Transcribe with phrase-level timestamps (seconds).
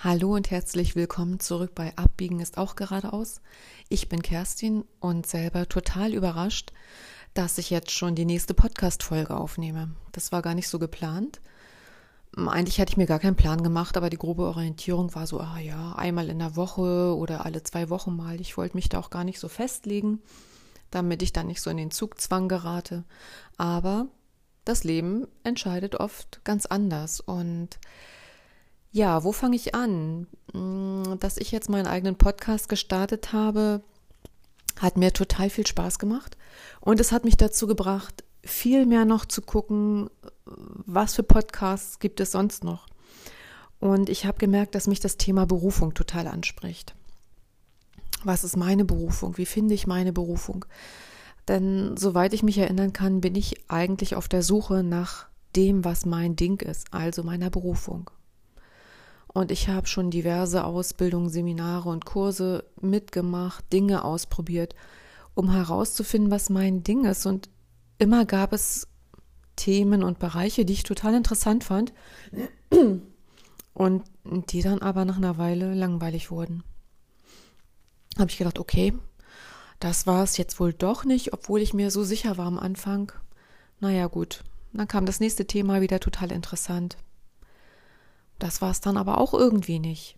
[0.00, 3.40] Hallo und herzlich willkommen zurück bei Abbiegen ist auch geradeaus.
[3.88, 6.72] Ich bin Kerstin und selber total überrascht,
[7.34, 9.90] dass ich jetzt schon die nächste Podcast-Folge aufnehme.
[10.12, 11.40] Das war gar nicht so geplant.
[12.36, 15.58] Eigentlich hätte ich mir gar keinen Plan gemacht, aber die grobe Orientierung war so, ah
[15.58, 18.40] ja, einmal in der Woche oder alle zwei Wochen mal.
[18.40, 20.22] Ich wollte mich da auch gar nicht so festlegen,
[20.92, 23.02] damit ich dann nicht so in den Zugzwang gerate.
[23.56, 24.06] Aber
[24.64, 27.80] das Leben entscheidet oft ganz anders und
[28.90, 30.26] ja, wo fange ich an?
[30.52, 33.82] Mm, dass ich jetzt meinen eigenen Podcast gestartet habe,
[34.78, 36.36] hat mir total viel Spaß gemacht.
[36.80, 40.08] Und es hat mich dazu gebracht, viel mehr noch zu gucken,
[40.44, 42.86] was für Podcasts gibt es sonst noch.
[43.80, 46.94] Und ich habe gemerkt, dass mich das Thema Berufung total anspricht.
[48.24, 49.38] Was ist meine Berufung?
[49.38, 50.64] Wie finde ich meine Berufung?
[51.46, 56.04] Denn soweit ich mich erinnern kann, bin ich eigentlich auf der Suche nach dem, was
[56.04, 58.10] mein Ding ist, also meiner Berufung.
[59.32, 64.74] Und ich habe schon diverse Ausbildungen, Seminare und Kurse mitgemacht, Dinge ausprobiert,
[65.34, 67.26] um herauszufinden, was mein Ding ist.
[67.26, 67.48] Und
[67.98, 68.88] immer gab es
[69.56, 71.92] Themen und Bereiche, die ich total interessant fand
[73.74, 76.62] und die dann aber nach einer Weile langweilig wurden.
[78.18, 78.94] Habe ich gedacht, okay,
[79.80, 83.12] das war es jetzt wohl doch nicht, obwohl ich mir so sicher war am Anfang.
[83.80, 86.96] Naja gut, dann kam das nächste Thema wieder total interessant.
[88.38, 90.16] Das war es dann aber auch irgendwie nicht.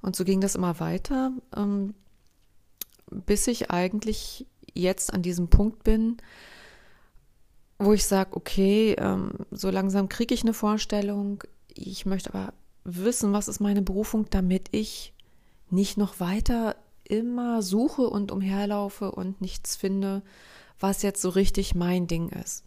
[0.00, 1.94] Und so ging das immer weiter, ähm,
[3.10, 6.16] bis ich eigentlich jetzt an diesem Punkt bin,
[7.78, 11.42] wo ich sage, okay, ähm, so langsam kriege ich eine Vorstellung,
[11.74, 15.12] ich möchte aber wissen, was ist meine Berufung, damit ich
[15.70, 20.22] nicht noch weiter immer suche und umherlaufe und nichts finde,
[20.78, 22.64] was jetzt so richtig mein Ding ist.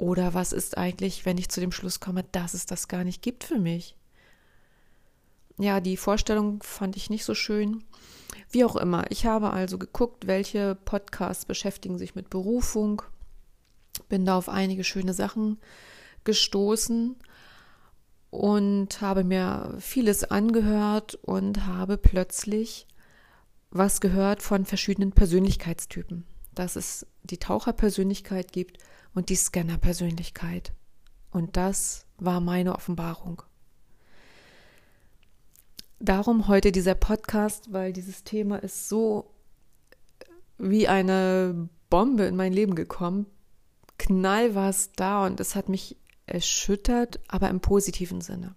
[0.00, 3.20] Oder was ist eigentlich, wenn ich zu dem Schluss komme, dass es das gar nicht
[3.20, 3.96] gibt für mich?
[5.58, 7.84] Ja, die Vorstellung fand ich nicht so schön.
[8.50, 13.02] Wie auch immer, ich habe also geguckt, welche Podcasts beschäftigen sich mit Berufung,
[14.08, 15.58] bin da auf einige schöne Sachen
[16.24, 17.16] gestoßen
[18.30, 22.86] und habe mir vieles angehört und habe plötzlich
[23.70, 26.24] was gehört von verschiedenen Persönlichkeitstypen.
[26.54, 28.78] Dass es die Taucherpersönlichkeit gibt
[29.14, 30.72] und die Scannerpersönlichkeit.
[31.30, 33.42] Und das war meine Offenbarung.
[35.98, 39.30] Darum heute dieser Podcast, weil dieses Thema ist so
[40.58, 43.26] wie eine Bombe in mein Leben gekommen.
[43.98, 45.96] Knall war es da und es hat mich
[46.26, 48.54] erschüttert, aber im positiven Sinne.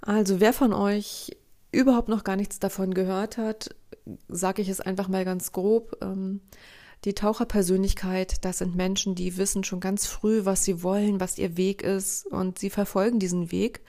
[0.00, 1.36] Also wer von euch
[1.70, 3.74] überhaupt noch gar nichts davon gehört hat,
[4.28, 5.96] sage ich es einfach mal ganz grob.
[6.02, 6.40] Ähm,
[7.04, 11.56] die Taucherpersönlichkeit, das sind Menschen, die wissen schon ganz früh, was sie wollen, was ihr
[11.56, 13.80] Weg ist und sie verfolgen diesen Weg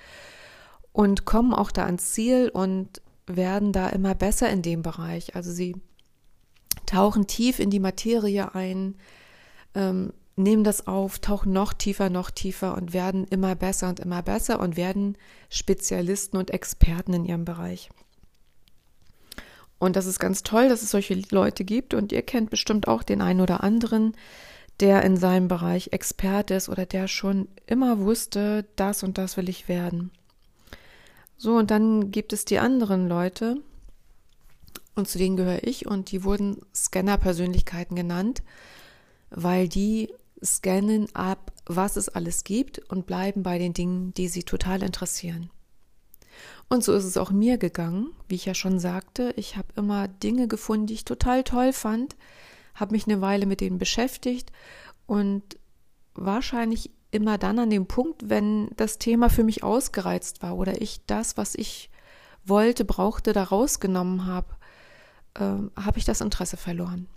[0.92, 5.36] und kommen auch da ans Ziel und werden da immer besser in dem Bereich.
[5.36, 5.76] Also sie
[6.86, 8.96] tauchen tief in die Materie ein,
[9.76, 14.24] ähm, nehmen das auf, tauchen noch tiefer, noch tiefer und werden immer besser und immer
[14.24, 15.18] besser und werden
[15.50, 17.90] Spezialisten und Experten in ihrem Bereich.
[19.84, 23.04] Und das ist ganz toll, dass es solche Leute gibt und ihr kennt bestimmt auch
[23.04, 24.16] den einen oder anderen,
[24.80, 29.50] der in seinem Bereich Experte ist oder der schon immer wusste, das und das will
[29.50, 30.12] ich werden.
[31.36, 33.58] So, und dann gibt es die anderen Leute,
[34.96, 38.42] und zu denen gehöre ich, und die wurden Scanner-Persönlichkeiten genannt,
[39.32, 44.44] weil die scannen ab, was es alles gibt und bleiben bei den Dingen, die sie
[44.44, 45.50] total interessieren.
[46.70, 49.34] Und so ist es auch mir gegangen, wie ich ja schon sagte.
[49.36, 52.16] Ich habe immer Dinge gefunden, die ich total toll fand,
[52.76, 54.52] habe mich eine Weile mit denen beschäftigt
[55.06, 55.44] und
[56.16, 61.06] wahrscheinlich immer dann an dem Punkt, wenn das Thema für mich ausgereizt war oder ich
[61.06, 61.92] das, was ich
[62.44, 64.56] wollte, brauchte, da rausgenommen habe,
[65.36, 67.08] äh, habe ich das Interesse verloren.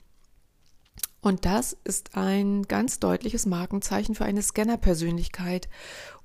[1.20, 5.68] Und das ist ein ganz deutliches Markenzeichen für eine Scanner-Persönlichkeit.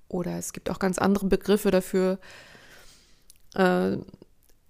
[0.08, 2.20] Oder es gibt auch ganz andere Begriffe dafür,
[3.56, 3.98] äh,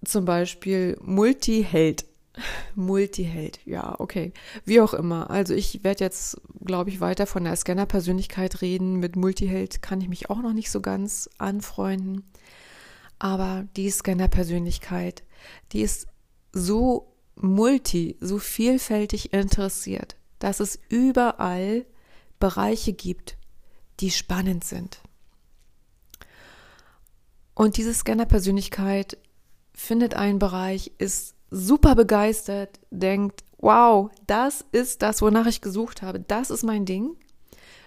[0.04, 2.06] zum Beispiel Multiheld.
[2.74, 4.32] Multiheld, ja, okay.
[4.64, 5.30] Wie auch immer.
[5.30, 8.96] Also ich werde jetzt, glaube ich, weiter von der Scanner-Persönlichkeit reden.
[8.96, 12.24] Mit Multiheld kann ich mich auch noch nicht so ganz anfreunden.
[13.18, 15.22] Aber die Scanner-Persönlichkeit,
[15.72, 16.08] die ist
[16.52, 21.84] so multi, so vielfältig interessiert, dass es überall
[22.40, 23.36] Bereiche gibt,
[24.00, 25.00] die spannend sind.
[27.54, 29.18] Und diese Scanner-Persönlichkeit
[29.74, 36.20] findet einen Bereich, ist super begeistert, denkt, wow, das ist das, wonach ich gesucht habe,
[36.20, 37.16] das ist mein Ding,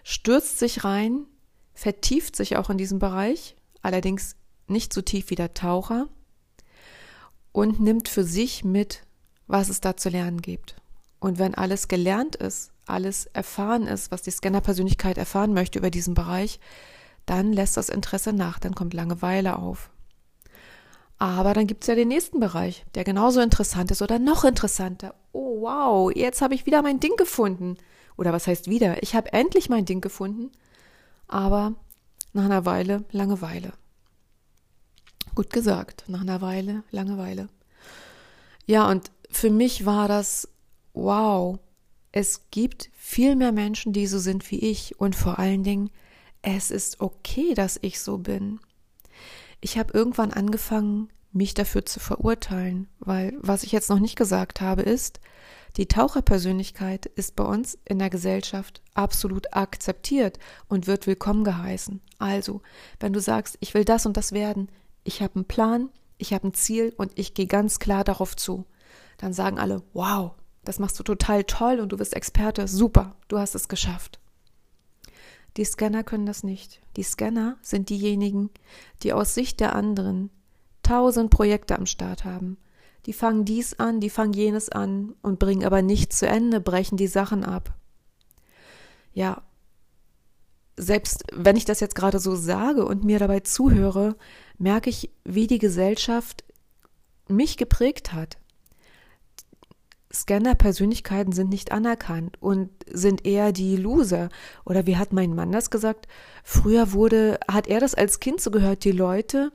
[0.03, 1.25] stürzt sich rein,
[1.73, 4.35] vertieft sich auch in diesem Bereich, allerdings
[4.67, 6.07] nicht so tief wie der Taucher
[7.51, 9.03] und nimmt für sich mit,
[9.47, 10.75] was es da zu lernen gibt.
[11.19, 16.13] Und wenn alles gelernt ist, alles erfahren ist, was die Scanner-Persönlichkeit erfahren möchte über diesen
[16.13, 16.59] Bereich,
[17.25, 19.89] dann lässt das Interesse nach, dann kommt Langeweile auf.
[21.17, 25.15] Aber dann gibt es ja den nächsten Bereich, der genauso interessant ist oder noch interessanter.
[25.31, 27.77] Oh wow, jetzt habe ich wieder mein Ding gefunden.
[28.17, 29.01] Oder was heißt wieder?
[29.03, 30.51] Ich habe endlich mein Ding gefunden,
[31.27, 31.73] aber
[32.33, 33.73] nach einer Weile Langeweile.
[35.35, 37.49] Gut gesagt, nach einer Weile Langeweile.
[38.65, 40.47] Ja, und für mich war das
[40.93, 41.59] wow.
[42.11, 45.89] Es gibt viel mehr Menschen, die so sind wie ich und vor allen Dingen,
[46.45, 48.59] es ist okay, dass ich so bin.
[49.61, 54.61] Ich habe irgendwann angefangen, mich dafür zu verurteilen, weil was ich jetzt noch nicht gesagt
[54.61, 55.19] habe, ist,
[55.75, 60.39] die Taucherpersönlichkeit ist bei uns in der Gesellschaft absolut akzeptiert
[60.69, 61.99] und wird willkommen geheißen.
[62.19, 62.61] Also,
[62.99, 64.69] wenn du sagst, ich will das und das werden,
[65.03, 68.65] ich habe einen Plan, ich habe ein Ziel und ich gehe ganz klar darauf zu,
[69.17, 70.31] dann sagen alle, wow,
[70.63, 74.19] das machst du total toll und du bist Experte, super, du hast es geschafft.
[75.57, 76.81] Die Scanner können das nicht.
[76.97, 78.49] Die Scanner sind diejenigen,
[79.03, 80.29] die aus Sicht der anderen
[80.83, 82.57] tausend Projekte am Start haben
[83.05, 86.97] die fangen dies an, die fangen jenes an und bringen aber nichts zu Ende, brechen
[86.97, 87.75] die Sachen ab.
[89.13, 89.43] Ja,
[90.77, 94.15] selbst wenn ich das jetzt gerade so sage und mir dabei zuhöre,
[94.57, 96.43] merke ich, wie die Gesellschaft
[97.27, 98.37] mich geprägt hat.
[100.21, 104.29] Scanner-Persönlichkeiten sind nicht anerkannt und sind eher die Loser.
[104.65, 106.07] Oder wie hat mein Mann das gesagt?
[106.43, 109.51] Früher wurde, hat er das als Kind so gehört, die Leute,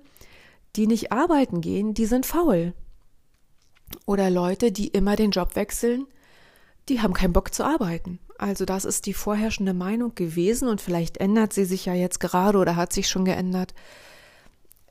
[0.76, 2.74] die nicht arbeiten gehen, die sind faul.
[4.06, 6.06] Oder Leute, die immer den Job wechseln,
[6.88, 8.18] die haben keinen Bock zu arbeiten.
[8.38, 12.58] Also das ist die vorherrschende Meinung gewesen und vielleicht ändert sie sich ja jetzt gerade
[12.58, 13.74] oder hat sich schon geändert.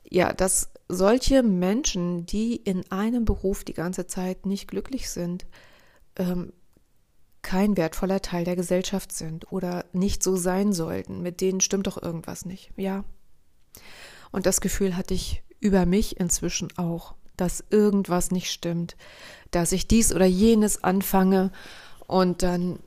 [0.08, 5.46] Ja, dass solche Menschen, die in einem Beruf die ganze Zeit nicht glücklich sind,
[6.16, 6.52] ähm,
[7.42, 11.22] kein wertvoller Teil der Gesellschaft sind oder nicht so sein sollten.
[11.22, 12.70] Mit denen stimmt doch irgendwas nicht.
[12.76, 13.04] Ja.
[14.30, 18.96] Und das Gefühl hatte ich über mich inzwischen auch dass irgendwas nicht stimmt,
[19.50, 21.50] dass ich dies oder jenes anfange
[22.06, 22.78] und dann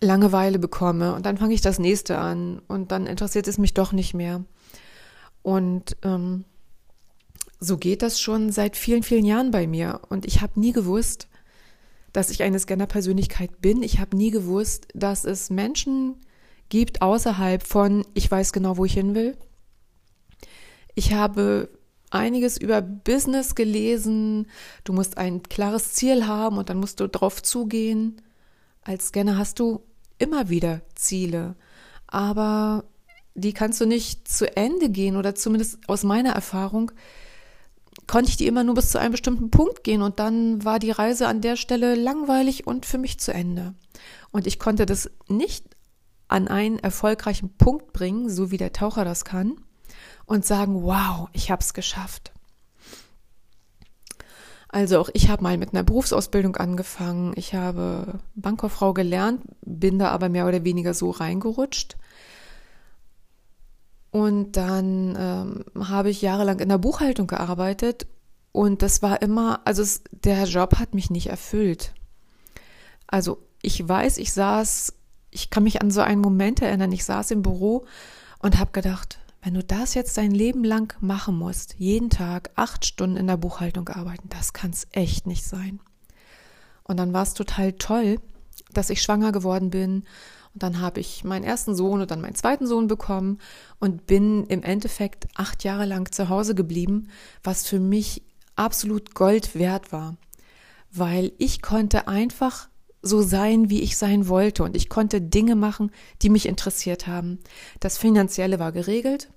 [0.00, 3.92] Langeweile bekomme und dann fange ich das nächste an und dann interessiert es mich doch
[3.92, 4.42] nicht mehr.
[5.42, 6.46] Und ähm,
[7.60, 10.00] so geht das schon seit vielen, vielen Jahren bei mir.
[10.08, 11.28] Und ich habe nie gewusst,
[12.12, 13.82] dass ich eine Scanner-Persönlichkeit bin.
[13.82, 16.16] Ich habe nie gewusst, dass es Menschen
[16.70, 19.36] gibt außerhalb von, ich weiß genau, wo ich hin will.
[20.94, 21.68] Ich habe
[22.10, 24.46] einiges über Business gelesen.
[24.84, 28.20] Du musst ein klares Ziel haben und dann musst du drauf zugehen.
[28.82, 29.82] Als Scanner hast du
[30.18, 31.56] immer wieder Ziele,
[32.06, 32.84] aber
[33.34, 36.90] die kannst du nicht zu Ende gehen oder zumindest aus meiner Erfahrung
[38.10, 40.90] konnte ich die immer nur bis zu einem bestimmten Punkt gehen und dann war die
[40.90, 43.74] Reise an der Stelle langweilig und für mich zu Ende.
[44.32, 45.64] Und ich konnte das nicht
[46.26, 49.60] an einen erfolgreichen Punkt bringen, so wie der Taucher das kann,
[50.26, 52.32] und sagen, wow, ich habe es geschafft.
[54.66, 57.32] Also auch ich habe mal mit einer Berufsausbildung angefangen.
[57.36, 61.96] Ich habe Bankkauffrau gelernt, bin da aber mehr oder weniger so reingerutscht.
[64.10, 68.06] Und dann ähm, habe ich jahrelang in der Buchhaltung gearbeitet
[68.52, 71.94] und das war immer, also es, der Job hat mich nicht erfüllt.
[73.06, 74.92] Also ich weiß, ich saß,
[75.30, 77.84] ich kann mich an so einen Moment erinnern, ich saß im Büro
[78.40, 82.84] und habe gedacht, wenn du das jetzt dein Leben lang machen musst, jeden Tag acht
[82.84, 85.80] Stunden in der Buchhaltung arbeiten, das kann es echt nicht sein.
[86.82, 88.18] Und dann war es total toll,
[88.72, 90.04] dass ich schwanger geworden bin.
[90.60, 93.38] Dann habe ich meinen ersten Sohn und dann meinen zweiten Sohn bekommen
[93.80, 97.08] und bin im Endeffekt acht Jahre lang zu Hause geblieben,
[97.42, 98.22] was für mich
[98.54, 100.16] absolut Gold wert war.
[100.92, 102.68] Weil ich konnte einfach
[103.02, 104.62] so sein, wie ich sein wollte.
[104.62, 105.90] Und ich konnte Dinge machen,
[106.22, 107.38] die mich interessiert haben.
[107.80, 109.30] Das Finanzielle war geregelt.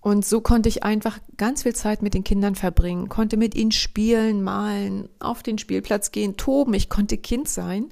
[0.00, 3.72] Und so konnte ich einfach ganz viel Zeit mit den Kindern verbringen, konnte mit ihnen
[3.72, 6.74] spielen, malen, auf den Spielplatz gehen, toben.
[6.74, 7.88] Ich konnte Kind sein,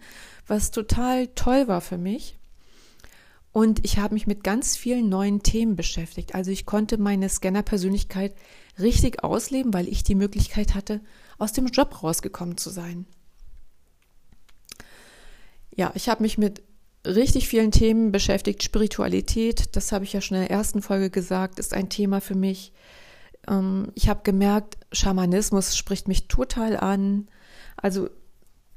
[0.46, 2.38] was total toll war für mich.
[3.54, 6.34] Und ich habe mich mit ganz vielen neuen Themen beschäftigt.
[6.34, 8.34] Also ich konnte meine Scanner-Persönlichkeit
[8.78, 11.00] richtig ausleben, weil ich die Möglichkeit hatte,
[11.38, 13.06] aus dem Job rausgekommen zu sein
[15.76, 16.62] ja, ich habe mich mit
[17.06, 18.62] richtig vielen Themen beschäftigt.
[18.62, 22.34] Spiritualität, das habe ich ja schon in der ersten Folge gesagt, ist ein Thema für
[22.34, 22.72] mich.
[23.48, 27.28] Ähm, ich habe gemerkt, Schamanismus spricht mich total an.
[27.76, 28.08] Also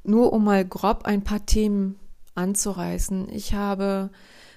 [0.04, 1.98] nur um mal grob ein paar Themen
[2.34, 3.28] anzureißen.
[3.32, 4.10] Ich habe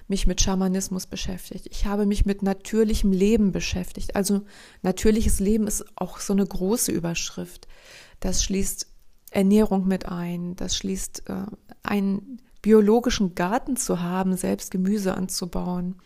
[0.08, 1.68] mich mit Schamanismus beschäftigt.
[1.70, 4.16] Ich habe mich mit natürlichem Leben beschäftigt.
[4.16, 4.42] Also
[4.82, 7.68] natürliches Leben ist auch so eine große Überschrift.
[8.20, 8.86] Das schließt
[9.30, 10.56] Ernährung mit ein.
[10.56, 11.46] Das schließt äh,
[11.82, 15.96] einen biologischen Garten zu haben, selbst Gemüse anzubauen.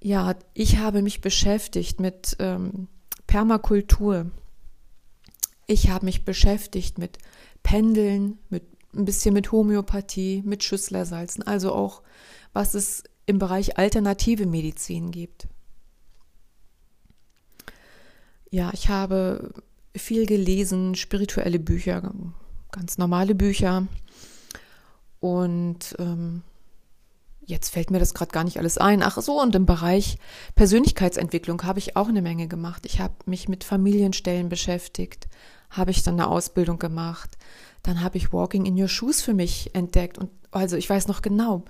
[0.00, 2.88] Ja, ich habe mich beschäftigt mit ähm,
[3.26, 4.30] Permakultur.
[5.66, 7.18] Ich habe mich beschäftigt mit
[7.62, 8.62] Pendeln, mit
[8.96, 12.02] ein bisschen mit Homöopathie, mit Schüsslersalzen, also auch
[12.52, 15.48] was es im Bereich alternative Medizin gibt.
[18.50, 19.52] Ja, ich habe
[19.94, 22.12] viel gelesen, spirituelle Bücher,
[22.70, 23.86] ganz normale Bücher.
[25.20, 26.42] Und ähm,
[27.44, 29.02] jetzt fällt mir das gerade gar nicht alles ein.
[29.02, 30.18] Ach so, und im Bereich
[30.54, 32.86] Persönlichkeitsentwicklung habe ich auch eine Menge gemacht.
[32.86, 35.28] Ich habe mich mit Familienstellen beschäftigt,
[35.70, 37.36] habe ich dann eine Ausbildung gemacht.
[37.86, 40.18] Dann habe ich Walking in Your Shoes für mich entdeckt.
[40.18, 41.64] Und also ich weiß noch genau,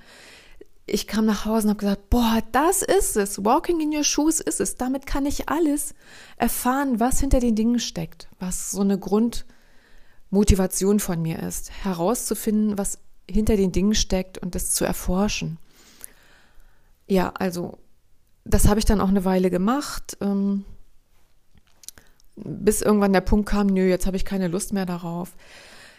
[0.87, 3.45] ich kam nach Hause und habe gesagt, boah, das ist es.
[3.45, 4.77] Walking in your shoes ist es.
[4.77, 5.97] Damit kann ich alles
[6.37, 13.01] erfahren, was hinter den Dingen steckt, was so eine Grundmotivation von mir ist, herauszufinden, was
[13.29, 15.59] hinter den Dingen steckt und das zu erforschen.
[17.09, 17.79] Ja, also
[18.45, 20.65] das habe ich dann auch eine Weile gemacht, ähm,
[22.37, 25.35] bis irgendwann der Punkt kam, nö, jetzt habe ich keine Lust mehr darauf.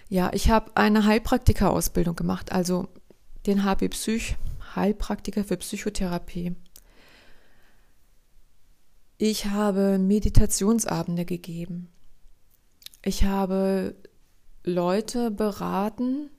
[0.10, 2.88] Ja, ich habe eine Heilpraktika-Ausbildung gemacht, also
[3.46, 4.38] den HP Psych
[4.76, 6.56] Heilpraktiker für Psychotherapie.
[9.18, 11.90] Ich habe Meditationsabende gegeben.
[13.04, 13.96] Ich habe
[14.64, 16.30] Leute beraten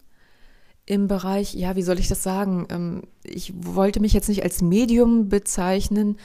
[0.87, 2.67] im Bereich, ja, wie soll ich das sagen?
[2.71, 6.19] Ähm, ich wollte mich jetzt nicht als Medium bezeichnen,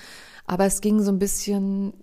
[0.45, 1.93] aber es ging so ein bisschen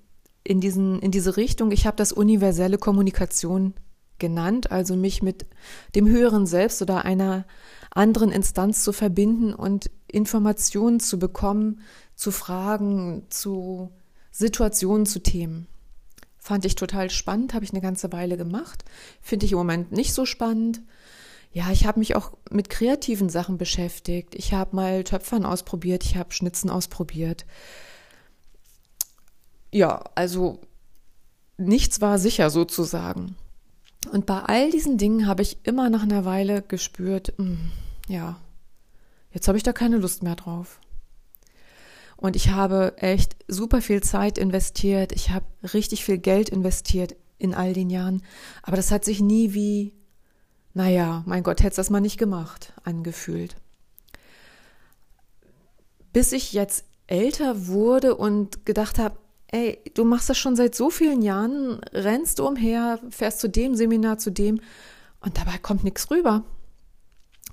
[0.45, 1.71] in, diesen, in diese Richtung.
[1.71, 3.75] Ich habe das universelle Kommunikation
[4.21, 5.47] genannt, also mich mit
[5.97, 7.45] dem höheren Selbst oder einer
[7.91, 11.81] anderen Instanz zu verbinden und Informationen zu bekommen,
[12.15, 13.91] zu Fragen, zu
[14.31, 15.67] Situationen, zu Themen.
[16.39, 18.85] Fand ich total spannend, habe ich eine ganze Weile gemacht.
[19.21, 20.81] Finde ich im Moment nicht so spannend.
[21.53, 24.35] Ja, ich habe mich auch mit kreativen Sachen beschäftigt.
[24.37, 27.45] Ich habe mal Töpfern ausprobiert, ich habe Schnitzen ausprobiert.
[29.73, 30.61] Ja, also
[31.57, 33.37] nichts war sicher sozusagen.
[34.11, 37.59] Und bei all diesen Dingen habe ich immer nach einer Weile gespürt, mh, hm,
[38.09, 38.41] ja,
[39.33, 40.81] jetzt habe ich da keine Lust mehr drauf.
[42.17, 45.13] Und ich habe echt super viel Zeit investiert.
[45.13, 48.23] Ich habe richtig viel Geld investiert in all den Jahren.
[48.63, 49.95] Aber das hat sich nie wie,
[50.75, 53.57] naja, mein Gott, hätte das mal nicht gemacht, angefühlt.
[56.13, 59.17] Bis ich jetzt älter wurde und gedacht habe,
[59.53, 63.75] ey, du machst das schon seit so vielen Jahren, rennst du umher, fährst zu dem
[63.75, 64.61] Seminar, zu dem
[65.21, 66.45] und dabei kommt nichts rüber.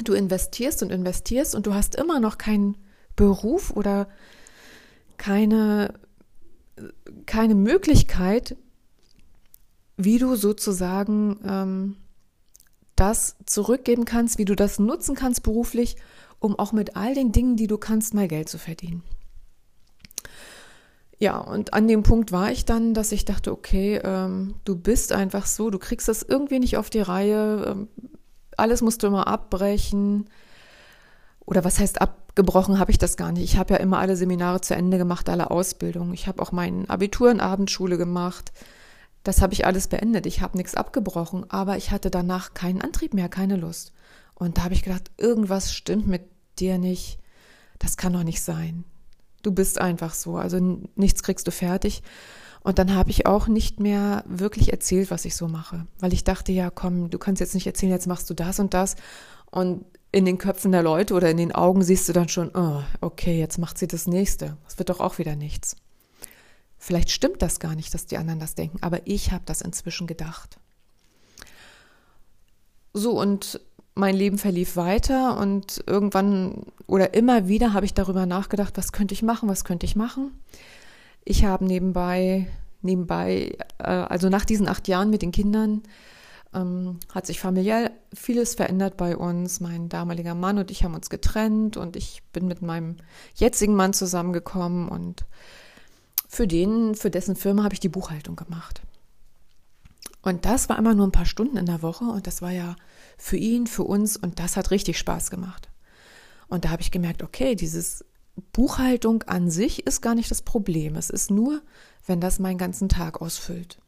[0.03, 2.77] Du investierst und investierst und du hast immer noch keinen
[3.15, 4.07] Beruf oder
[5.17, 5.93] keine,
[7.25, 8.55] keine Möglichkeit,
[9.97, 11.95] wie du sozusagen ähm,
[12.95, 15.95] das zurückgeben kannst, wie du das nutzen kannst beruflich,
[16.39, 19.01] um auch mit all den Dingen, die du kannst, mal Geld zu verdienen.
[21.19, 25.11] Ja, und an dem Punkt war ich dann, dass ich dachte, okay, ähm, du bist
[25.11, 27.87] einfach so, du kriegst das irgendwie nicht auf die Reihe, ähm,
[28.55, 30.29] alles musst du immer abbrechen.
[31.45, 33.43] Oder was heißt abgebrochen, habe ich das gar nicht.
[33.43, 36.13] Ich habe ja immer alle Seminare zu Ende gemacht, alle Ausbildungen.
[36.13, 38.51] Ich habe auch mein Abitur in Abendschule gemacht.
[39.23, 40.25] Das habe ich alles beendet.
[40.25, 43.93] Ich habe nichts abgebrochen, aber ich hatte danach keinen Antrieb mehr, keine Lust.
[44.35, 46.23] Und da habe ich gedacht, irgendwas stimmt mit
[46.59, 47.19] dir nicht.
[47.79, 48.83] Das kann doch nicht sein.
[49.47, 50.59] Du bist einfach so, also
[50.97, 52.03] nichts kriegst du fertig.
[52.63, 56.25] Und dann habe ich auch nicht mehr wirklich erzählt, was ich so mache, weil ich
[56.25, 58.97] dachte, ja, komm, du kannst jetzt nicht erzählen, jetzt machst du das und das.
[59.49, 62.83] Und in den Köpfen der Leute oder in den Augen siehst du dann schon, oh,
[62.99, 64.57] okay, jetzt macht sie das nächste.
[64.65, 65.77] Das wird doch auch wieder nichts.
[66.77, 70.07] Vielleicht stimmt das gar nicht, dass die anderen das denken, aber ich habe das inzwischen
[70.07, 70.59] gedacht.
[72.91, 73.61] So, und
[73.97, 79.13] mein Leben verlief weiter und irgendwann oder immer wieder habe ich darüber nachgedacht, was könnte
[79.13, 80.31] ich machen, was könnte ich machen.
[81.25, 82.47] Ich habe nebenbei,
[82.81, 85.83] nebenbei, äh, also nach diesen acht Jahren mit den Kindern,
[86.53, 89.59] ähm, hat sich familiär vieles verändert bei uns.
[89.59, 92.97] Mein damaliger Mann und ich haben uns getrennt und ich bin mit meinem
[93.35, 95.25] jetzigen Mann zusammengekommen und
[96.29, 98.81] für den, für dessen Firma habe ich die Buchhaltung gemacht.
[100.21, 102.75] Und das war immer nur ein paar Stunden in der Woche und das war ja
[103.17, 105.69] für ihn, für uns und das hat richtig Spaß gemacht.
[106.47, 108.05] Und da habe ich gemerkt, okay, dieses
[108.53, 110.95] Buchhaltung an sich ist gar nicht das Problem.
[110.95, 111.61] Es ist nur,
[112.05, 113.79] wenn das meinen ganzen Tag ausfüllt.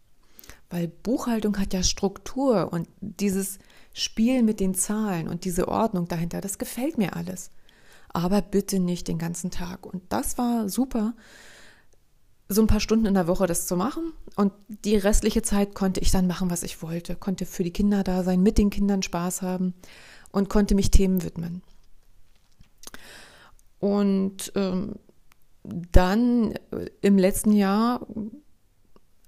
[0.69, 3.59] Weil Buchhaltung hat ja Struktur und dieses
[3.93, 7.51] Spiel mit den Zahlen und diese Ordnung dahinter, das gefällt mir alles.
[8.13, 9.85] aber bitte nicht den ganzen Tag.
[9.85, 11.13] Und das war super,
[12.49, 14.11] so ein paar Stunden in der Woche das zu machen.
[14.35, 14.51] Und
[14.83, 18.23] die restliche Zeit konnte ich dann machen, was ich wollte, konnte für die Kinder da
[18.23, 19.75] sein, mit den Kindern Spaß haben
[20.31, 21.61] und konnte mich Themen widmen.
[23.79, 24.95] Und ähm,
[25.63, 28.05] dann äh, im letzten Jahr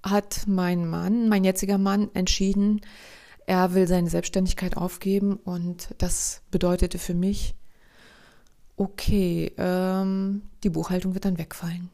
[0.04, 2.82] hat mein Mann, mein jetziger Mann, entschieden,
[3.46, 7.56] er will seine Selbstständigkeit aufgeben und das bedeutete für mich,
[8.78, 11.90] okay, ähm, die Buchhaltung wird dann wegfallen.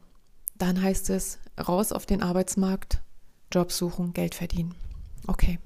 [0.58, 3.00] Dann heißt es, raus auf den Arbeitsmarkt,
[3.52, 4.74] Job suchen, Geld verdienen.
[5.26, 5.58] Okay.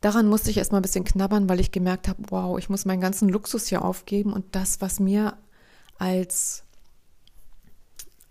[0.00, 3.00] Daran musste ich erstmal ein bisschen knabbern, weil ich gemerkt habe, wow, ich muss meinen
[3.00, 5.36] ganzen Luxus hier aufgeben und das, was mir
[5.98, 6.64] als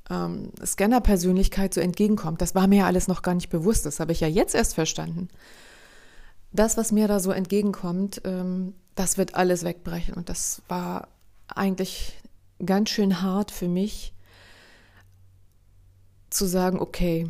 [0.09, 4.11] ähm, Scanner-Persönlichkeit so entgegenkommt, das war mir ja alles noch gar nicht bewusst, das habe
[4.11, 5.29] ich ja jetzt erst verstanden.
[6.51, 11.07] Das, was mir da so entgegenkommt, ähm, das wird alles wegbrechen und das war
[11.47, 12.17] eigentlich
[12.65, 14.13] ganz schön hart für mich
[16.29, 17.29] zu sagen, okay,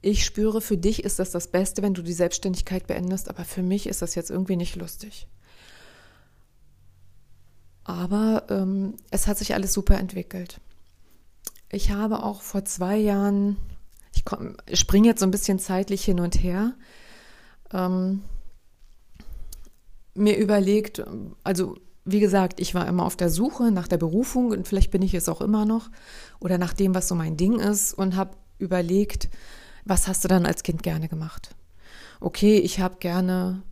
[0.00, 3.62] ich spüre, für dich ist das das Beste, wenn du die Selbstständigkeit beendest, aber für
[3.62, 5.28] mich ist das jetzt irgendwie nicht lustig.
[7.84, 10.60] Aber ähm, es hat sich alles super entwickelt.
[11.70, 13.56] Ich habe auch vor zwei Jahren,
[14.14, 16.74] ich, springe jetzt so ein bisschen zeitlich hin und her,
[17.72, 18.22] ähm,
[20.14, 21.02] mir überlegt,
[21.44, 25.02] also wie gesagt, ich war immer auf der Suche nach der Berufung und vielleicht bin
[25.02, 25.90] ich es auch immer noch
[26.40, 29.28] oder nach dem, was so mein Ding ist und habe überlegt,
[29.84, 31.54] was hast du dann als Kind gerne gemacht?
[32.20, 33.62] Okay, ich habe gerne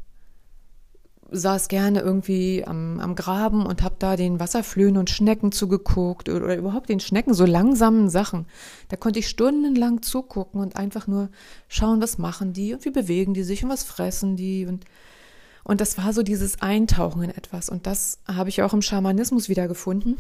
[1.33, 6.45] saß gerne irgendwie am, am Graben und habe da den Wasserflöhen und Schnecken zugeguckt oder,
[6.45, 8.47] oder, überhaupt den Schnecken, so langsamen Sachen.
[8.89, 11.29] Da konnte ich stundenlang zugucken und einfach nur
[11.69, 14.85] schauen, was machen die und wie bewegen die sich und was fressen die und
[15.65, 17.69] und das war so dieses Eintauchen in etwas.
[17.69, 20.17] Und das habe ich auch im Schamanismus wiedergefunden.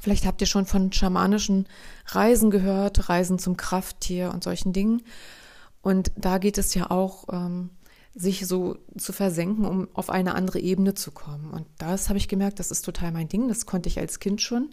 [0.00, 1.66] Vielleicht habt ihr schon von schamanischen
[2.06, 5.02] Reisen gehört, Reisen zum Krafttier und solchen Dingen.
[5.82, 7.70] Und da geht es ja auch, ähm,
[8.14, 11.50] sich so zu versenken, um auf eine andere Ebene zu kommen.
[11.50, 13.48] Und das habe ich gemerkt, das ist total mein Ding.
[13.48, 14.70] Das konnte ich als Kind schon.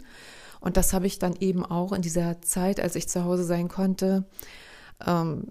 [0.60, 3.68] Und das habe ich dann eben auch in dieser Zeit, als ich zu Hause sein
[3.68, 4.24] konnte,
[5.06, 5.48] ähm,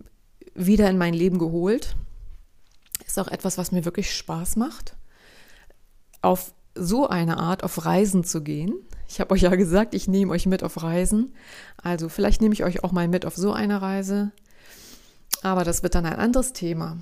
[0.55, 1.95] wieder in mein Leben geholt.
[3.05, 4.95] Ist auch etwas, was mir wirklich Spaß macht,
[6.21, 8.73] auf so eine Art auf Reisen zu gehen.
[9.07, 11.33] Ich habe euch ja gesagt, ich nehme euch mit auf Reisen.
[11.81, 14.31] Also vielleicht nehme ich euch auch mal mit auf so eine Reise.
[15.41, 16.97] Aber das wird dann ein anderes Thema.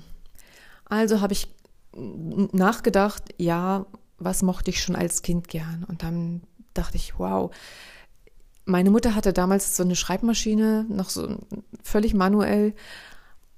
[0.84, 1.48] Also habe ich
[1.96, 3.86] nachgedacht, ja,
[4.18, 5.84] was mochte ich schon als Kind gern?
[5.88, 6.42] Und dann
[6.74, 7.50] dachte ich, wow,
[8.64, 11.38] meine Mutter hatte damals so eine Schreibmaschine, noch so
[11.82, 12.74] völlig manuell.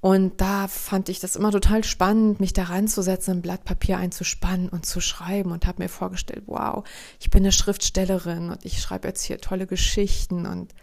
[0.01, 4.69] Und da fand ich das immer total spannend, mich da ranzusetzen, ein Blatt Papier einzuspannen
[4.69, 6.85] und zu schreiben und habe mir vorgestellt, wow,
[7.19, 10.75] ich bin eine Schriftstellerin und ich schreibe jetzt hier tolle Geschichten und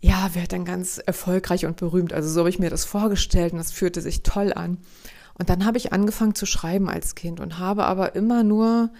[0.00, 2.12] ja, werde dann ganz erfolgreich und berühmt.
[2.12, 4.78] Also so habe ich mir das vorgestellt und das fühlte sich toll an.
[5.34, 8.90] Und dann habe ich angefangen zu schreiben als Kind und habe aber immer nur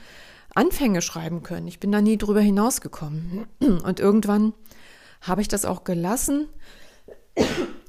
[0.54, 1.68] Anfänge schreiben können.
[1.68, 3.46] Ich bin da nie drüber hinausgekommen.
[3.60, 4.52] Und irgendwann
[5.20, 6.48] habe ich das auch gelassen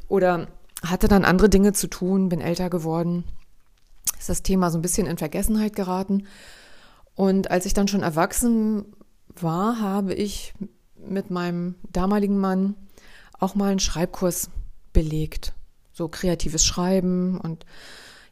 [0.08, 0.47] oder
[0.86, 3.24] hatte dann andere Dinge zu tun, bin älter geworden,
[4.18, 6.28] ist das Thema so ein bisschen in Vergessenheit geraten.
[7.15, 8.86] Und als ich dann schon erwachsen
[9.36, 10.54] war, habe ich
[10.96, 12.76] mit meinem damaligen Mann
[13.39, 14.50] auch mal einen Schreibkurs
[14.94, 15.54] belegt.
[15.92, 17.65] So kreatives Schreiben und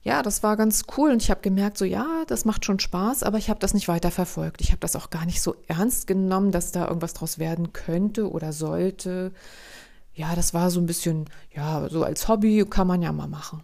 [0.04, 3.24] ja, das war ganz cool und ich habe gemerkt, so ja, das macht schon Spaß,
[3.24, 4.62] aber ich habe das nicht weiter verfolgt.
[4.62, 8.32] Ich habe das auch gar nicht so ernst genommen, dass da irgendwas draus werden könnte
[8.32, 9.34] oder sollte
[10.18, 11.26] ja, das war so ein bisschen,
[11.56, 13.62] ja, so als Hobby kann man ja mal machen.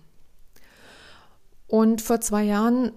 [1.65, 2.91] Und vor zwei Jahren,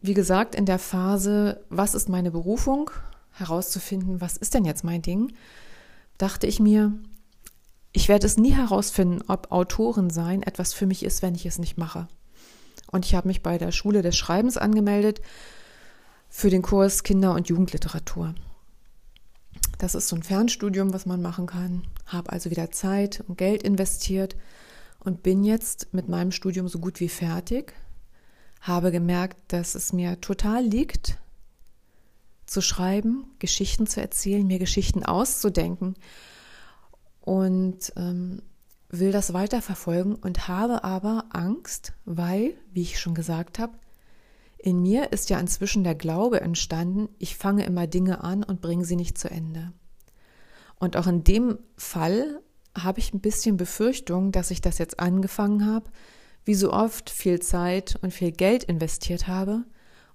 [0.00, 2.90] wie gesagt, in der Phase, was ist meine Berufung,
[3.30, 5.32] herauszufinden, was ist denn jetzt mein Ding,
[6.18, 6.92] dachte ich mir,
[7.92, 11.60] ich werde es nie herausfinden, ob Autoren sein etwas für mich ist, wenn ich es
[11.60, 12.08] nicht mache.
[12.90, 15.20] Und ich habe mich bei der Schule des Schreibens angemeldet
[16.28, 18.34] für den Kurs Kinder- und Jugendliteratur.
[19.78, 21.86] Das ist so ein Fernstudium, was man machen kann.
[22.06, 24.36] Habe also wieder Zeit und Geld investiert
[24.98, 27.72] und bin jetzt mit meinem Studium so gut wie fertig.
[28.60, 31.18] Habe gemerkt, dass es mir total liegt,
[32.44, 35.94] zu schreiben, Geschichten zu erzählen, mir Geschichten auszudenken
[37.20, 38.42] und ähm,
[38.88, 43.74] will das weiterverfolgen und habe aber Angst, weil, wie ich schon gesagt habe,
[44.58, 48.84] in mir ist ja inzwischen der Glaube entstanden, ich fange immer Dinge an und bringe
[48.84, 49.72] sie nicht zu Ende.
[50.76, 52.40] Und auch in dem Fall
[52.76, 55.90] habe ich ein bisschen Befürchtung, dass ich das jetzt angefangen habe,
[56.44, 59.64] wie so oft viel Zeit und viel Geld investiert habe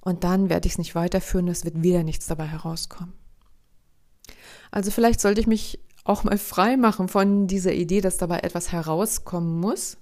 [0.02, 3.14] und dann werde ich es nicht weiterführen, es wird wieder nichts dabei herauskommen.
[4.72, 8.72] Also vielleicht sollte ich mich auch mal frei machen von dieser Idee, dass dabei etwas
[8.72, 9.98] herauskommen muss.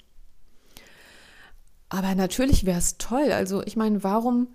[1.93, 3.33] Aber natürlich wäre es toll.
[3.33, 4.47] Also ich meine, warum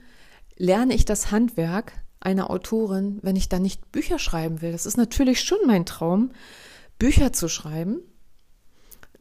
[0.57, 4.72] lerne ich das Handwerk einer Autorin, wenn ich dann nicht Bücher schreiben will?
[4.72, 6.31] Das ist natürlich schon mein Traum,
[6.99, 7.99] Bücher zu schreiben.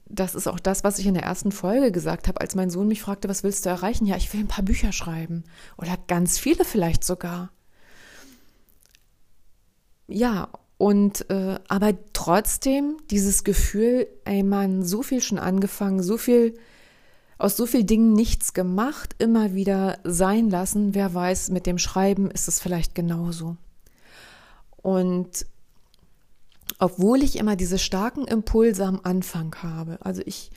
[0.06, 2.88] Das ist auch das, was ich in der ersten Folge gesagt habe, als mein Sohn
[2.88, 4.06] mich fragte, was willst du erreichen?
[4.06, 5.44] Ja, ich will ein paar Bücher schreiben.
[5.78, 7.52] Oder ganz viele vielleicht sogar.
[10.08, 10.48] Ja,
[10.78, 16.58] und äh, aber trotzdem dieses Gefühl, ey man, so viel schon angefangen, so viel
[17.38, 20.96] aus so vielen Dingen nichts gemacht, immer wieder sein lassen.
[20.96, 23.58] Wer weiß, mit dem Schreiben ist es vielleicht genauso.
[24.78, 25.46] Und
[26.80, 30.52] obwohl ich immer diese starken Impulse am Anfang habe, also ich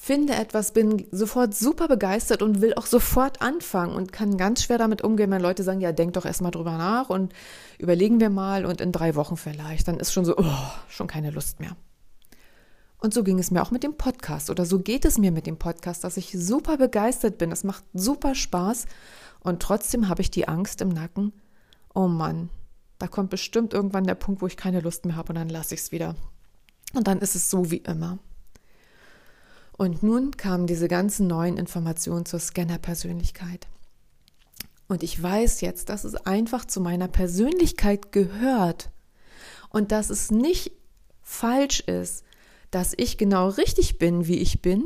[0.00, 4.78] finde etwas, bin sofort super begeistert und will auch sofort anfangen und kann ganz schwer
[4.78, 7.34] damit umgehen, wenn Leute sagen, ja, denk doch erstmal drüber nach und
[7.78, 10.44] überlegen wir mal und in drei Wochen vielleicht, dann ist schon so, oh,
[10.88, 11.76] schon keine Lust mehr.
[13.00, 15.46] Und so ging es mir auch mit dem Podcast oder so geht es mir mit
[15.46, 17.52] dem Podcast, dass ich super begeistert bin.
[17.52, 18.86] Es macht super Spaß
[19.40, 21.32] und trotzdem habe ich die Angst im Nacken.
[21.94, 22.50] Oh Mann,
[22.98, 25.74] da kommt bestimmt irgendwann der Punkt, wo ich keine Lust mehr habe und dann lasse
[25.74, 26.16] ich es wieder.
[26.92, 28.18] Und dann ist es so wie immer.
[29.76, 33.68] Und nun kamen diese ganzen neuen Informationen zur Scanner-Persönlichkeit.
[34.88, 38.90] Und ich weiß jetzt, dass es einfach zu meiner Persönlichkeit gehört
[39.68, 40.72] und dass es nicht
[41.22, 42.24] falsch ist,
[42.70, 44.84] dass ich genau richtig bin, wie ich bin,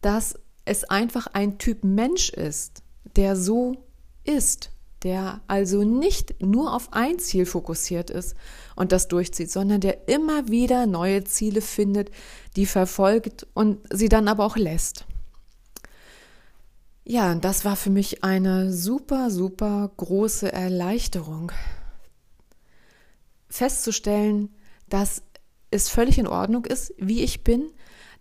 [0.00, 2.82] dass es einfach ein Typ Mensch ist,
[3.16, 3.76] der so
[4.24, 4.70] ist
[5.02, 8.34] der also nicht nur auf ein Ziel fokussiert ist
[8.76, 12.10] und das durchzieht, sondern der immer wieder neue Ziele findet,
[12.56, 15.06] die verfolgt und sie dann aber auch lässt.
[17.04, 21.50] Ja, das war für mich eine super, super große Erleichterung.
[23.48, 24.54] Festzustellen,
[24.88, 25.22] dass
[25.70, 27.70] es völlig in Ordnung ist, wie ich bin,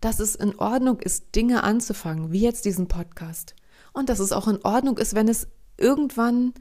[0.01, 3.55] dass es in Ordnung ist, Dinge anzufangen, wie jetzt diesen Podcast.
[3.93, 6.53] Und dass es auch in Ordnung ist, wenn es irgendwann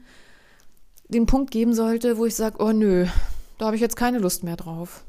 [1.07, 3.07] den Punkt geben sollte, wo ich sage, oh nö,
[3.57, 5.03] da habe ich jetzt keine Lust mehr drauf.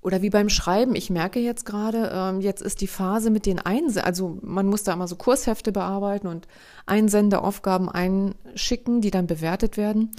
[0.00, 3.58] Oder wie beim Schreiben, ich merke jetzt gerade, ähm, jetzt ist die Phase mit den
[3.58, 6.46] Einsenden, also man muss da immer so Kurshefte bearbeiten und
[6.86, 10.12] Einsendeaufgaben einschicken, die dann bewertet werden.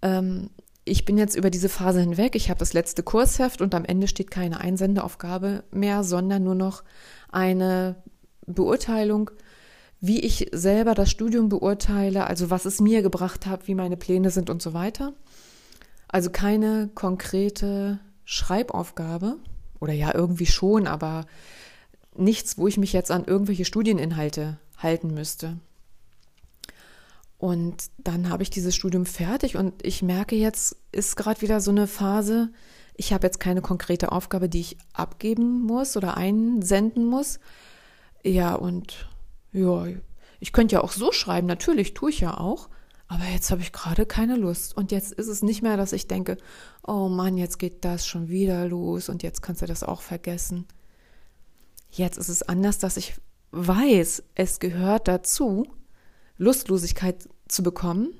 [0.00, 0.50] Ähm,
[0.88, 2.34] ich bin jetzt über diese Phase hinweg.
[2.34, 6.82] Ich habe das letzte Kursheft und am Ende steht keine Einsendeaufgabe mehr, sondern nur noch
[7.30, 7.96] eine
[8.46, 9.30] Beurteilung
[10.00, 14.30] wie ich selber das Studium beurteile, also was es mir gebracht hat, wie meine Pläne
[14.30, 15.12] sind und so weiter.
[16.06, 19.36] Also keine konkrete Schreibaufgabe
[19.80, 21.26] oder ja irgendwie schon, aber
[22.16, 25.58] nichts, wo ich mich jetzt an irgendwelche Studieninhalte halten müsste.
[27.38, 31.70] Und dann habe ich dieses Studium fertig und ich merke jetzt, ist gerade wieder so
[31.70, 32.50] eine Phase,
[32.96, 37.38] ich habe jetzt keine konkrete Aufgabe, die ich abgeben muss oder einsenden muss.
[38.24, 39.08] Ja, und
[39.52, 39.86] ja,
[40.40, 42.68] ich könnte ja auch so schreiben, natürlich tue ich ja auch,
[43.06, 44.76] aber jetzt habe ich gerade keine Lust.
[44.76, 46.38] Und jetzt ist es nicht mehr, dass ich denke,
[46.84, 50.66] oh Mann, jetzt geht das schon wieder los und jetzt kannst du das auch vergessen.
[51.88, 53.14] Jetzt ist es anders, dass ich
[53.52, 55.66] weiß, es gehört dazu,
[56.38, 58.14] Lustlosigkeit zu bekommen.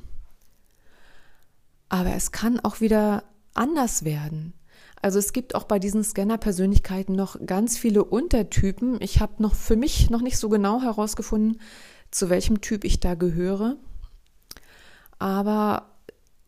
[1.88, 4.52] Aber es kann auch wieder anders werden.
[5.00, 9.00] Also es gibt auch bei diesen Scanner-Persönlichkeiten noch ganz viele Untertypen.
[9.00, 11.60] Ich habe noch für mich noch nicht so genau herausgefunden,
[12.10, 13.76] zu welchem Typ ich da gehöre.
[15.18, 15.94] Aber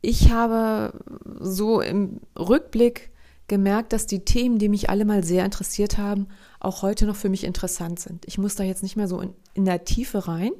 [0.00, 0.92] ich habe
[1.38, 3.10] so im Rückblick
[3.48, 6.28] gemerkt, dass die Themen, die mich alle mal sehr interessiert haben,
[6.60, 8.24] auch heute noch für mich interessant sind.
[8.26, 10.52] Ich muss da jetzt nicht mehr so in, in der Tiefe rein,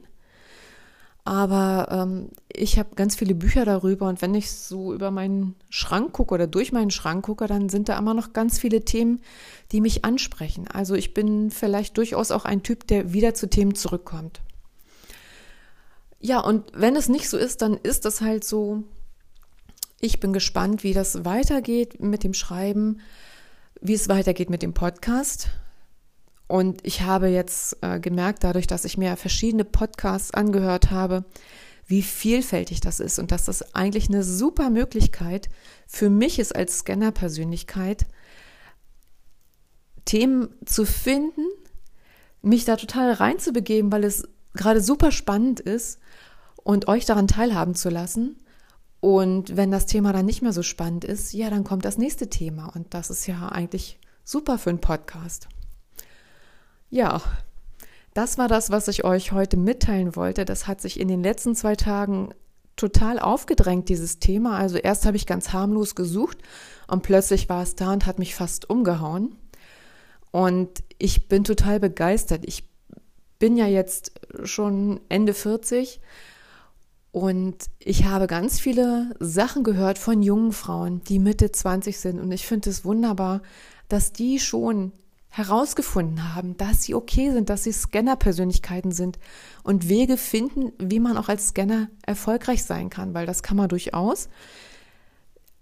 [1.25, 6.13] aber ähm, ich habe ganz viele Bücher darüber und wenn ich so über meinen Schrank
[6.13, 9.21] gucke oder durch meinen Schrank gucke, dann sind da immer noch ganz viele Themen,
[9.73, 10.67] die mich ansprechen.
[10.69, 14.41] Also ich bin vielleicht durchaus auch ein Typ, der wieder zu Themen zurückkommt.
[16.21, 18.85] Ja, und wenn es nicht so ist, dann ist das halt so.
[20.01, 23.01] Ich bin gespannt, wie das weitergeht mit dem Schreiben,
[23.81, 25.49] wie es weitergeht mit dem Podcast.
[26.51, 31.25] Und ich habe jetzt äh, gemerkt, dadurch, dass ich mir verschiedene Podcasts angehört habe,
[31.87, 35.49] wie vielfältig das ist und dass das eigentlich eine super Möglichkeit
[35.87, 38.05] für mich ist als Scanner-Persönlichkeit,
[40.05, 41.47] Themen zu finden,
[42.43, 46.01] mich da total reinzubegeben, weil es gerade super spannend ist
[46.57, 48.43] und euch daran teilhaben zu lassen.
[48.99, 52.29] Und wenn das Thema dann nicht mehr so spannend ist, ja, dann kommt das nächste
[52.29, 52.75] Thema.
[52.75, 55.47] Und das ist ja eigentlich super für einen Podcast.
[56.91, 57.23] Ja,
[58.15, 60.45] das war das, was ich euch heute mitteilen wollte.
[60.45, 62.35] Das hat sich in den letzten zwei Tagen
[62.75, 64.57] total aufgedrängt, dieses Thema.
[64.57, 66.39] Also erst habe ich ganz harmlos gesucht
[66.89, 69.37] und plötzlich war es da und hat mich fast umgehauen.
[70.33, 72.43] Und ich bin total begeistert.
[72.45, 72.65] Ich
[73.39, 74.13] bin ja jetzt
[74.45, 76.01] schon Ende 40
[77.13, 82.21] und ich habe ganz viele Sachen gehört von jungen Frauen, die Mitte 20 sind.
[82.21, 83.43] Und ich finde es wunderbar,
[83.89, 84.93] dass die schon
[85.31, 89.19] herausgefunden haben, dass sie okay sind, dass sie Scanner-Persönlichkeiten sind
[89.63, 93.69] und Wege finden, wie man auch als Scanner erfolgreich sein kann, weil das kann man
[93.69, 94.29] durchaus.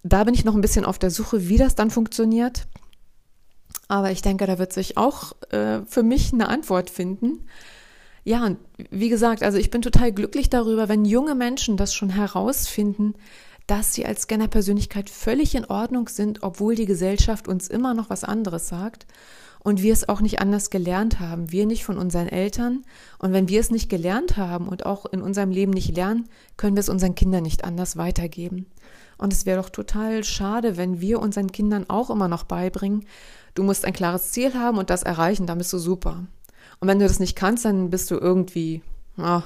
[0.03, 2.67] Da bin ich noch ein bisschen auf der Suche, wie das dann funktioniert.
[3.89, 7.47] Aber ich denke, da wird sich auch äh, für mich eine Antwort finden.
[8.25, 8.59] Ja, und
[8.91, 13.15] wie gesagt, also ich bin total glücklich darüber, wenn junge Menschen das schon herausfinden,
[13.67, 18.25] dass sie als Scanner-Persönlichkeit völlig in Ordnung sind, obwohl die Gesellschaft uns immer noch was
[18.25, 19.07] anderes sagt
[19.61, 22.85] und wir es auch nicht anders gelernt haben, wir nicht von unseren Eltern.
[23.19, 26.77] Und wenn wir es nicht gelernt haben und auch in unserem Leben nicht lernen, können
[26.77, 28.67] wir es unseren Kindern nicht anders weitergeben.
[29.17, 33.05] Und es wäre doch total schade, wenn wir unseren Kindern auch immer noch beibringen,
[33.55, 36.27] du musst ein klares Ziel haben und das erreichen, dann bist du super.
[36.81, 38.83] Und wenn du das nicht kannst, dann bist du irgendwie,
[39.17, 39.43] ah,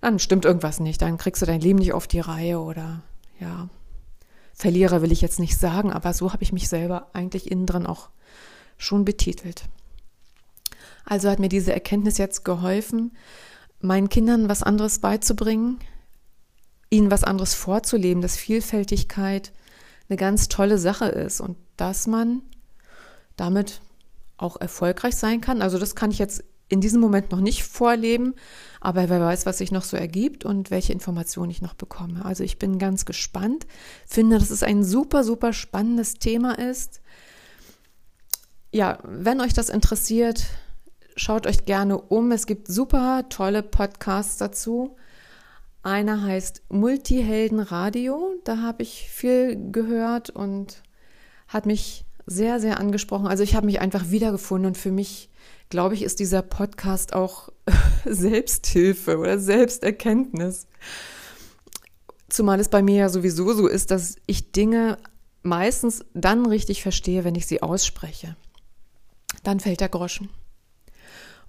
[0.00, 3.02] dann stimmt irgendwas nicht, dann kriegst du dein Leben nicht auf die Reihe oder
[3.38, 3.68] ja,
[4.58, 7.86] Verlierer will ich jetzt nicht sagen, aber so habe ich mich selber eigentlich innen drin
[7.86, 8.08] auch
[8.78, 9.64] schon betitelt.
[11.04, 13.12] Also hat mir diese Erkenntnis jetzt geholfen,
[13.80, 15.78] meinen Kindern was anderes beizubringen,
[16.90, 19.52] ihnen was anderes vorzuleben, dass Vielfältigkeit
[20.08, 22.42] eine ganz tolle Sache ist und dass man
[23.36, 23.80] damit
[24.36, 25.62] auch erfolgreich sein kann.
[25.62, 28.34] Also das kann ich jetzt in diesem Moment noch nicht vorleben,
[28.80, 32.24] aber wer weiß, was sich noch so ergibt und welche Informationen ich noch bekomme.
[32.24, 33.66] Also ich bin ganz gespannt,
[34.06, 37.00] finde, dass es ein super, super spannendes Thema ist
[38.70, 40.46] ja, wenn euch das interessiert,
[41.16, 42.32] schaut euch gerne um.
[42.32, 44.96] Es gibt super tolle Podcasts dazu.
[45.82, 48.34] Einer heißt Multihelden Radio.
[48.44, 50.82] Da habe ich viel gehört und
[51.46, 53.26] hat mich sehr, sehr angesprochen.
[53.26, 55.30] Also ich habe mich einfach wiedergefunden und für mich,
[55.70, 57.48] glaube ich, ist dieser Podcast auch
[58.04, 60.66] Selbsthilfe oder Selbsterkenntnis.
[62.28, 64.98] Zumal es bei mir ja sowieso so ist, dass ich Dinge
[65.42, 68.36] meistens dann richtig verstehe, wenn ich sie ausspreche
[69.42, 70.28] dann fällt der Groschen.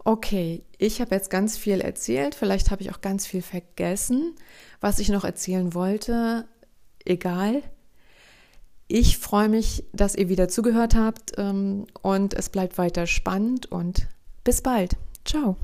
[0.04, 4.36] Okay, ich habe jetzt ganz viel erzählt, vielleicht habe ich auch ganz viel vergessen,
[4.80, 6.46] was ich noch erzählen wollte.
[7.06, 7.62] Egal.
[8.88, 14.08] Ich freue mich, dass ihr wieder zugehört habt ähm, und es bleibt weiter spannend und
[14.44, 14.96] bis bald.
[15.26, 15.58] Ciao.